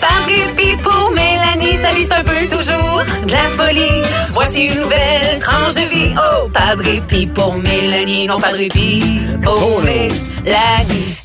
[0.00, 0.76] Par dépit
[2.04, 4.02] c'est un peu toujours de la folie.
[4.32, 6.14] Voici une nouvelle tranche de vie.
[6.16, 9.02] Oh, pas de répit pour Mélanie, non pas de répit
[9.42, 10.30] pour Mélanie.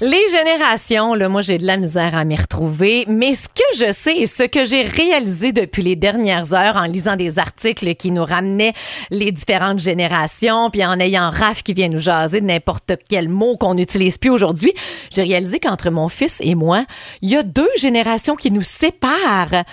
[0.02, 3.06] Les générations, là, moi, j'ai de la misère à m'y retrouver.
[3.08, 6.84] Mais ce que je sais et ce que j'ai réalisé depuis les dernières heures en
[6.84, 8.74] lisant des articles qui nous ramenaient
[9.10, 13.56] les différentes générations, puis en ayant Raph qui vient nous jaser de n'importe quel mot
[13.56, 14.74] qu'on n'utilise plus aujourd'hui,
[15.14, 16.86] j'ai réalisé qu'entre mon fils et moi,
[17.22, 19.64] il y a deux générations qui nous séparent.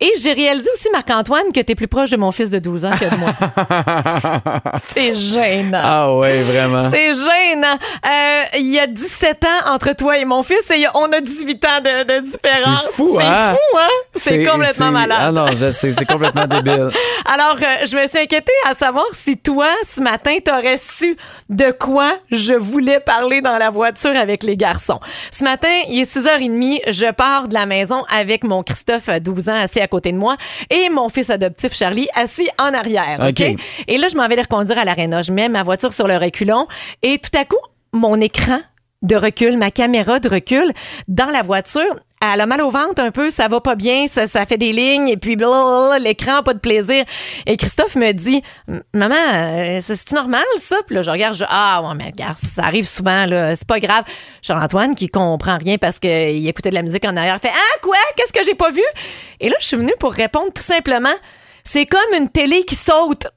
[0.00, 2.84] Et j'ai réalisé aussi, Marc-Antoine, que tu es plus proche de mon fils de 12
[2.84, 3.30] ans que de moi.
[4.84, 5.80] C'est gênant.
[5.82, 6.90] Ah ouais, vraiment.
[6.90, 7.76] C'est gênant.
[8.06, 11.64] Euh, Il y a 17 ans entre toi et mon fils et on a 18
[11.64, 12.82] ans de, de différence.
[12.86, 13.52] C'est fou, hein?
[13.52, 13.88] C'est fou, hein?
[14.14, 15.18] C'est complètement malade.
[15.20, 16.88] Ah non, je sais, c'est complètement débile.
[17.32, 21.16] Alors, euh, je me suis inquiétée à savoir si toi, ce matin, t'aurais su
[21.48, 24.98] de quoi je voulais parler dans la voiture avec les garçons.
[25.30, 29.48] Ce matin, il est 6h30, je pars de la maison avec mon Christophe, à 12
[29.48, 30.27] ans, assis à côté de moi,
[30.70, 33.18] et mon fils adoptif, Charlie, assis en arrière.
[33.28, 33.40] OK?
[33.86, 35.22] Et là, je m'en vais les reconduire à l'aréna.
[35.22, 36.66] Je mets ma voiture sur le reculon,
[37.02, 37.56] et tout à coup,
[37.92, 38.58] mon écran
[39.02, 40.72] de recul, ma caméra de recul
[41.06, 41.96] dans la voiture.
[42.20, 44.72] Elle a mal au ventre un peu, ça va pas bien, ça, ça fait des
[44.72, 47.04] lignes et puis blablabla, l'écran, pas de plaisir.
[47.46, 48.42] Et Christophe me dit,
[48.92, 50.76] maman, euh, c'est c'est normal ça?
[50.86, 53.78] Puis là, je regarde, je, ah ouais, mais regarde, ça arrive souvent, là, c'est pas
[53.78, 54.02] grave.
[54.42, 57.96] Charles-Antoine qui comprend rien parce qu'il écoutait de la musique en arrière, fait, ah quoi?
[58.16, 58.82] Qu'est-ce que j'ai pas vu?
[59.38, 61.14] Et là, je suis venue pour répondre tout simplement,
[61.62, 63.28] c'est comme une télé qui saute.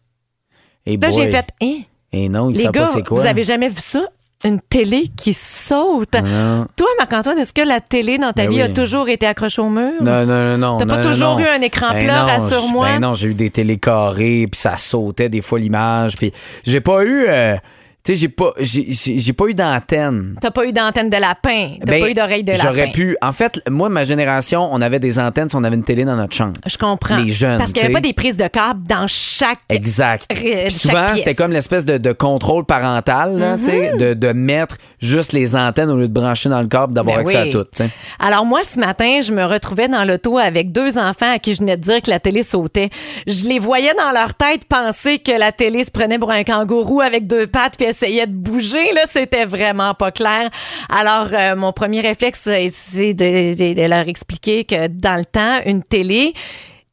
[0.88, 1.82] Et Là, j'ai fait, hein?
[2.14, 3.20] Et non, il Les sait gars, pas c'est quoi.
[3.20, 4.02] vous avez jamais vu ça?
[4.44, 6.14] Une télé qui saute.
[6.16, 6.66] Non.
[6.75, 8.61] Toi, Marc-Antoine, est-ce que la télé dans ta Ben vie oui.
[8.64, 9.92] a toujours été accrochée au mur?
[10.02, 10.78] Non, non, non, non.
[10.78, 12.88] T'as pas non, toujours eu un écran Ben plat, non, rassure-moi?
[12.88, 16.81] Ben non, j'ai eu des télés carrées, puis ça sautait des fois l'image, puis j'ai
[16.81, 17.25] pas eu...
[17.28, 17.56] euh,
[18.04, 20.36] tu sais, j'ai pas, j'ai, pas eu d'antenne.
[20.42, 21.74] T'as pas eu d'antenne de lapin.
[21.80, 22.64] T'as Ben, pas eu d'oreille de lapin.
[22.64, 23.16] J'aurais pu.
[23.22, 26.16] En fait, moi, ma génération, on avait des antennes si on avait une télé dans
[26.16, 26.54] notre chambre.
[26.66, 27.18] Je comprends.
[27.18, 29.60] Les jeunes, Parce qu'il n'y avait pas des prises de câble dans chaque.
[29.70, 30.26] Exact.
[30.32, 34.78] Ré- Puis souvent, c'était comme l'espèce de, de contrôle parental, là, sais, de, de mettre
[35.00, 37.50] juste les antennes au lieu de brancher dans le câble, d'avoir Ben accès oui.
[37.50, 37.64] à tout.
[37.66, 37.90] tu sais.
[38.20, 41.59] Alors moi, ce matin, je me retrouvais dans l'auto avec deux enfants à qui je
[41.59, 42.90] venais de dire que la télé sautait.
[43.28, 47.02] Je les voyais dans leur tête penser que la télé se prenait pour un kangourou
[47.02, 48.91] avec deux pattes puis essayait de bouger.
[48.94, 50.50] Là, c'était vraiment pas clair.
[50.90, 55.25] Alors, euh, mon premier réflexe, euh, c'est de, de- de leur expliquer que dans le
[55.25, 56.34] temps, une télé,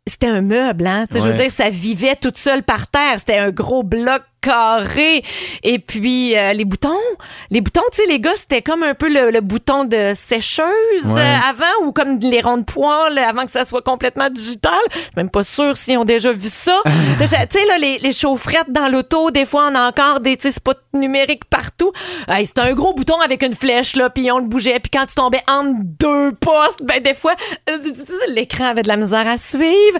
[0.06, 1.06] c'était un meuble, hein.
[1.12, 3.16] Je veux dire, ça vivait toute seule par terre.
[3.18, 5.22] C'était un gros bloc carré.
[5.62, 6.88] Et puis, euh, les boutons,
[7.50, 10.66] les boutons, tu sais, les gars, c'était comme un peu le, le bouton de sécheuse
[11.04, 11.20] Ouais.
[11.20, 14.72] euh, avant ou comme les ronds de poils avant que ça soit complètement digital.
[14.92, 16.80] Je suis même pas sûre s'ils ont déjà vu ça.
[17.20, 20.42] Tu sais, là, les, les chaufferettes dans l'auto, des fois, on a encore des, tu
[20.44, 21.92] sais, spots numériques partout.
[22.44, 24.78] C'était un gros bouton avec une flèche, là, puis on le bougeait.
[24.80, 27.34] Puis quand tu tombais entre deux postes, ben, des fois,
[27.70, 27.78] euh,
[28.28, 29.98] l'écran avait de la misère à suivre.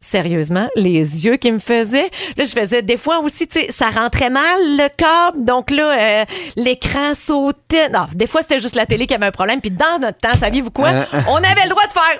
[0.00, 2.10] Sérieusement, les yeux qui me faisaient.
[2.36, 5.44] Là, je faisais des fois aussi, tu sais, ça rentrait mal le câble.
[5.44, 6.24] Donc là, euh,
[6.56, 7.88] l'écran sautait.
[7.88, 9.60] Non, des fois, c'était juste la télé qui avait un problème.
[9.60, 10.88] Puis dans notre temps, saviez-vous quoi?
[10.88, 11.04] Euh.
[11.28, 12.18] On avait le droit de faire.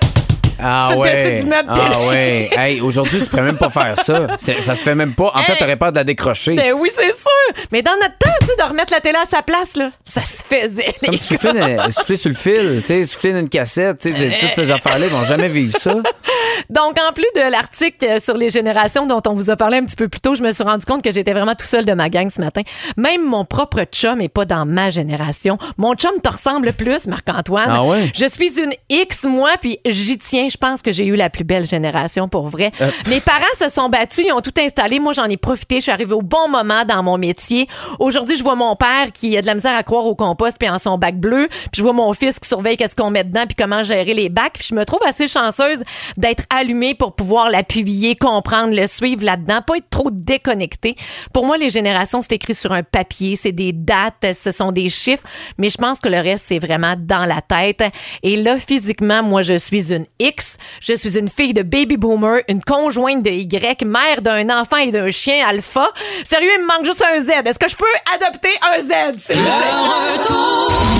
[0.59, 1.33] Ah ouais.
[1.33, 2.07] du meuble ah télé.
[2.07, 2.49] ouais.
[2.57, 4.27] Hey, aujourd'hui, tu pourrais même pas faire ça.
[4.37, 5.31] Ça se fait même pas.
[5.35, 6.55] En fait, t'aurais peur de la décrocher.
[6.55, 7.63] Ben oui, c'est sûr.
[7.71, 10.19] Mais dans notre temps, tu sais, de remettre la télé à sa place, là, ça
[10.19, 10.95] se faisait.
[11.03, 11.89] Comme les souffler, gars.
[11.91, 15.05] souffler sur le fil, tu sais, souffler dans une cassette, tu sais, toutes ces affaires-là,
[15.05, 15.93] ils vont jamais vivre ça.
[16.69, 19.85] Donc, en plus de l'article euh, sur les générations dont on vous a parlé un
[19.85, 21.93] petit peu plus tôt, je me suis rendu compte que j'étais vraiment tout seul de
[21.93, 22.61] ma gang ce matin.
[22.97, 25.57] Même mon propre chum est pas dans ma génération.
[25.77, 27.69] Mon chum te ressemble plus, Marc-Antoine.
[27.69, 28.11] Ah ouais?
[28.13, 30.47] Je suis une X, moi, puis j'y tiens.
[30.49, 32.71] Je pense que j'ai eu la plus belle génération, pour vrai.
[32.81, 32.89] Euh.
[33.07, 34.99] Mes parents se sont battus, ils ont tout installé.
[34.99, 35.77] Moi, j'en ai profité.
[35.77, 37.67] Je suis arrivée au bon moment dans mon métier.
[37.99, 40.69] Aujourd'hui, je vois mon père qui a de la misère à croire au compost puis
[40.69, 41.47] en son bac bleu.
[41.49, 44.29] Puis je vois mon fils qui surveille qu'est-ce qu'on met dedans puis comment gérer les
[44.29, 44.53] bacs.
[44.53, 45.79] Puis je me trouve assez chanceuse
[46.17, 50.95] d'être allumée pour pouvoir l'appuyer, comprendre, le suivre là-dedans, pas être trop déconnectée.
[51.33, 54.89] Pour moi, les générations, c'est écrit sur un papier, c'est des dates, ce sont des
[54.89, 55.23] chiffres,
[55.57, 57.83] mais je pense que le reste, c'est vraiment dans la tête.
[58.23, 60.57] Et là, physiquement, moi, je suis une X.
[60.81, 64.91] Je suis une fille de baby boomer, une conjointe de Y, mère d'un enfant et
[64.91, 65.89] d'un chien alpha.
[66.23, 67.29] Sérieux, il me manque juste un Z.
[67.45, 67.85] Est-ce que je peux
[68.15, 69.33] adopter un Z?
[69.35, 70.96] Le retour